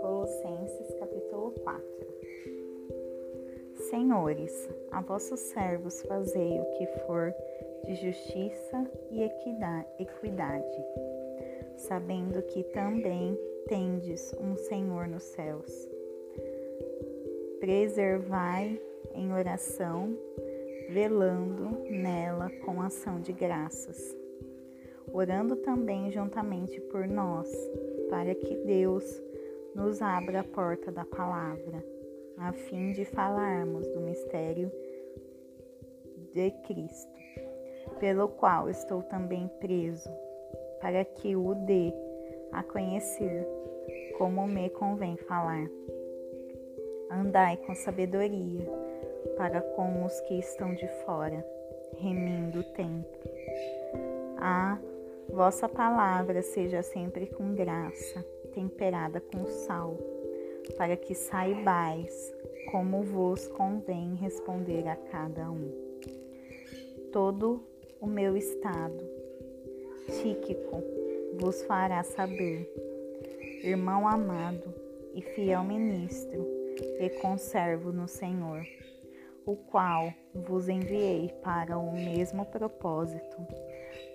Colossenses 0.00 0.94
capítulo 0.98 1.52
4 1.62 1.84
Senhores, 3.88 4.68
a 4.90 5.00
vossos 5.00 5.38
servos 5.38 6.02
fazei 6.02 6.58
o 6.58 6.64
que 6.72 6.86
for 7.06 7.32
de 7.84 7.94
justiça 7.94 8.90
e 9.12 9.22
equidade, 9.22 10.84
sabendo 11.76 12.42
que 12.42 12.64
também 12.64 13.38
tendes 13.68 14.34
um 14.40 14.56
Senhor 14.56 15.06
nos 15.06 15.22
céus. 15.22 15.88
Preservai 17.60 18.80
em 19.14 19.32
oração, 19.32 20.18
velando 20.90 21.78
nela 21.88 22.50
com 22.64 22.82
ação 22.82 23.20
de 23.20 23.32
graças, 23.32 24.25
orando 25.12 25.56
também 25.56 26.10
juntamente 26.10 26.80
por 26.82 27.06
nós, 27.06 27.50
para 28.08 28.34
que 28.34 28.54
Deus 28.64 29.04
nos 29.74 30.00
abra 30.00 30.40
a 30.40 30.44
porta 30.44 30.90
da 30.90 31.04
palavra, 31.04 31.84
a 32.38 32.52
fim 32.52 32.92
de 32.92 33.04
falarmos 33.04 33.86
do 33.88 34.00
mistério 34.00 34.70
de 36.32 36.50
Cristo, 36.66 37.12
pelo 38.00 38.28
qual 38.28 38.68
estou 38.68 39.02
também 39.02 39.48
preso, 39.60 40.10
para 40.80 41.04
que 41.04 41.36
o 41.36 41.54
dê 41.54 41.92
a 42.52 42.62
conhecer 42.62 43.46
como 44.18 44.46
me 44.46 44.70
convém 44.70 45.16
falar. 45.16 45.68
Andai 47.10 47.56
com 47.58 47.74
sabedoria 47.74 48.66
para 49.36 49.60
com 49.60 50.04
os 50.04 50.20
que 50.22 50.38
estão 50.38 50.74
de 50.74 50.88
fora, 51.04 51.44
remindo 51.98 52.60
o 52.60 52.64
tempo. 52.72 53.08
A 54.38 54.78
vossa 55.36 55.68
palavra 55.68 56.40
seja 56.40 56.82
sempre 56.82 57.26
com 57.26 57.54
graça, 57.54 58.24
temperada 58.54 59.20
com 59.20 59.44
sal, 59.44 59.94
para 60.78 60.96
que 60.96 61.14
saibais 61.14 62.32
como 62.70 63.02
vos 63.02 63.46
convém 63.48 64.14
responder 64.14 64.88
a 64.88 64.96
cada 64.96 65.50
um. 65.50 65.70
Todo 67.12 67.62
o 68.00 68.06
meu 68.06 68.34
estado, 68.34 69.04
Tíquico, 70.06 70.82
vos 71.38 71.62
fará 71.64 72.02
saber, 72.02 72.72
irmão 73.62 74.08
amado 74.08 74.74
e 75.14 75.20
fiel 75.20 75.62
ministro, 75.62 76.46
e 76.98 77.10
conservo 77.20 77.92
no 77.92 78.08
Senhor 78.08 78.66
o 79.44 79.54
qual 79.54 80.14
vos 80.34 80.66
enviei 80.66 81.28
para 81.42 81.76
o 81.76 81.92
mesmo 81.92 82.46
propósito, 82.46 83.36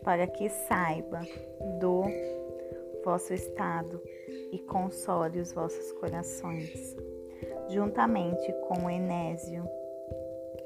para 0.03 0.27
que 0.27 0.49
saiba 0.49 1.21
do 1.79 2.03
vosso 3.03 3.33
estado 3.33 4.01
e 4.51 4.59
console 4.59 5.39
os 5.39 5.51
vossos 5.53 5.91
corações, 5.93 6.95
juntamente 7.69 8.53
com 8.67 8.89
Enésio, 8.89 9.67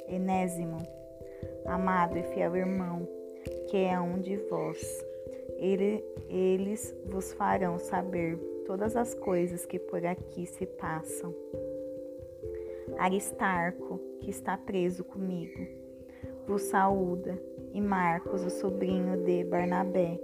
Enésimo, 0.08 0.78
amado 1.66 2.18
e 2.18 2.24
fiel 2.24 2.56
irmão, 2.56 3.08
que 3.70 3.78
é 3.78 4.00
um 4.00 4.20
de 4.20 4.38
vós. 4.38 5.06
Ele, 5.58 6.04
eles 6.30 6.96
vos 7.06 7.34
farão 7.34 7.80
saber 7.80 8.38
todas 8.66 8.96
as 8.96 9.14
coisas 9.14 9.66
que 9.66 9.80
por 9.80 10.06
aqui 10.06 10.46
se 10.46 10.66
passam. 10.66 11.34
Aristarco, 12.98 14.00
que 14.22 14.30
está 14.30 14.58
preso 14.58 15.04
comigo, 15.04 15.68
vos 16.48 16.64
saúda, 16.64 17.38
e 17.76 17.82
Marcos, 17.82 18.42
o 18.42 18.50
sobrinho 18.50 19.18
de 19.26 19.44
Barnabé, 19.44 20.18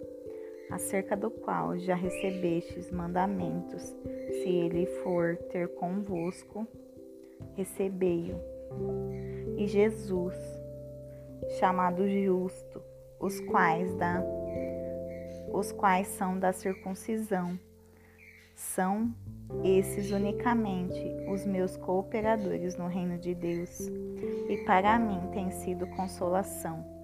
acerca 0.72 1.18
do 1.18 1.30
qual 1.30 1.78
já 1.78 1.96
recebestes 1.96 2.90
mandamentos, 2.90 3.94
se 4.30 4.48
ele 4.48 4.86
for 5.04 5.36
ter 5.52 5.68
convosco, 5.76 6.66
recebei-o. 7.58 8.40
E 9.58 9.68
Jesus, 9.68 10.34
chamado 11.60 12.08
justo, 12.08 12.82
os 13.20 13.42
quais 13.42 13.94
da 13.96 14.24
os 15.54 15.74
quais 15.74 16.08
são 16.08 16.40
da 16.40 16.54
circuncisão, 16.54 17.60
são 18.56 19.14
esses 19.66 20.10
unicamente 20.12 20.98
os 21.30 21.46
meus 21.46 21.76
cooperadores 21.76 22.78
no 22.78 22.88
reino 22.88 23.18
de 23.18 23.36
Deus, 23.36 23.78
e 24.48 24.64
para 24.66 24.98
mim 24.98 25.20
tem 25.34 25.52
sido 25.52 25.86
consolação. 25.88 27.01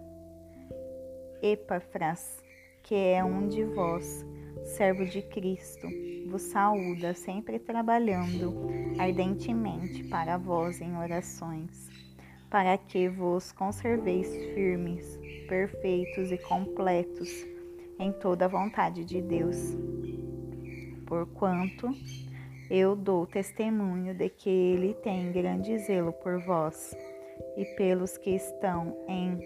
Epafras, 1.42 2.44
que 2.84 2.96
é 2.96 3.24
um 3.24 3.48
de 3.48 3.64
vós, 3.64 4.26
servo 4.64 5.06
de 5.06 5.22
Cristo, 5.22 5.88
vos 6.30 6.42
saúda, 6.44 7.14
sempre 7.14 7.60
trabalhando 7.60 8.68
ardentemente 9.00 10.04
para 10.06 10.38
vós 10.38 10.82
em 10.82 10.98
orações, 10.98 11.90
para 12.50 12.78
que 12.78 13.08
vos 13.10 13.52
conserveis 13.52 14.28
firmes, 14.54 15.20
perfeitos 15.48 16.32
e 16.32 16.38
completos 16.38 17.30
em 18.00 18.12
toda 18.12 18.46
a 18.46 18.50
vontade 18.50 19.04
de 19.04 19.22
Deus. 19.22 19.76
Porquanto 21.06 21.90
eu 22.70 22.96
dou 22.96 23.26
testemunho 23.26 24.14
de 24.14 24.30
que 24.30 24.50
ele 24.50 24.94
tem 24.96 25.32
grande 25.32 25.78
zelo 25.80 26.12
por 26.12 26.40
vós 26.42 26.96
e 27.56 27.64
pelos 27.76 28.18
que 28.18 28.32
estão 28.32 28.96
em 29.08 29.40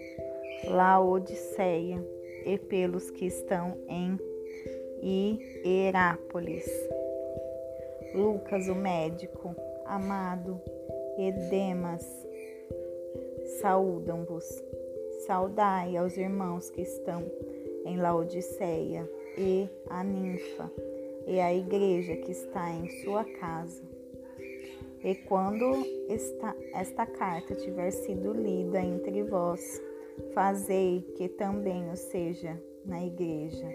Laodiceia 0.64 2.04
e 2.44 2.58
pelos 2.58 3.10
que 3.10 3.26
estão 3.26 3.76
em 3.88 4.18
Hierápolis. 5.02 6.66
Lucas, 8.14 8.68
o 8.68 8.74
médico, 8.74 9.54
amado, 9.84 10.60
e 11.18 11.32
Demas, 11.50 12.06
saúdam-vos. 13.60 14.46
Saudai 15.26 15.96
aos 15.96 16.16
irmãos 16.16 16.70
que 16.70 16.82
estão 16.82 17.22
em 17.84 17.96
Laodiceia 17.96 19.08
e 19.38 19.68
a 19.88 20.02
ninfa 20.04 20.70
e 21.26 21.40
a 21.40 21.54
igreja 21.54 22.16
que 22.16 22.32
está 22.32 22.70
em 22.70 22.88
sua 23.02 23.24
casa. 23.24 23.82
E 25.04 25.14
quando 25.14 25.64
esta, 26.08 26.56
esta 26.74 27.06
carta 27.06 27.54
tiver 27.56 27.90
sido 27.90 28.32
lida 28.32 28.80
entre 28.80 29.22
vós, 29.24 29.80
fazei 30.34 31.02
que 31.16 31.28
também 31.28 31.90
o 31.90 31.96
seja 31.96 32.60
na 32.84 33.04
igreja 33.04 33.66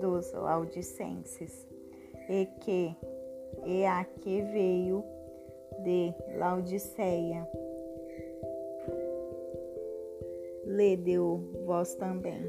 dos 0.00 0.32
Laodicenses, 0.32 1.66
e 2.28 2.46
que 2.60 2.96
e 3.66 3.84
a 3.84 4.04
que 4.04 4.42
veio 4.42 5.04
de 5.82 6.14
Laodiceia. 6.36 7.48
Lede-o 10.64 11.38
vós 11.64 11.94
também, 11.94 12.44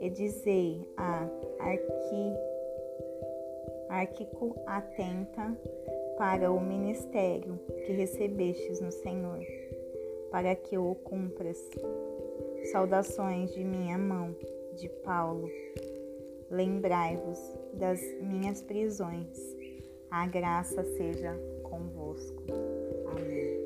e 0.00 0.08
dizei 0.10 0.88
a 0.96 1.28
Arqui 1.58 2.52
Arquico 3.92 4.56
atenta 4.64 5.54
para 6.16 6.50
o 6.50 6.58
ministério 6.58 7.58
que 7.84 7.92
recebestes 7.92 8.80
no 8.80 8.90
Senhor, 8.90 9.44
para 10.32 10.56
que 10.56 10.76
o 10.78 10.94
cumpras. 10.96 11.58
Saudações 12.72 13.52
de 13.52 13.62
minha 13.62 13.98
mão, 13.98 14.34
de 14.74 14.88
Paulo. 15.04 15.48
Lembrai-vos 16.50 17.38
das 17.74 18.00
minhas 18.20 18.62
prisões. 18.62 19.38
A 20.10 20.26
graça 20.26 20.82
seja 20.82 21.38
convosco. 21.62 22.42
Amém. 23.10 23.61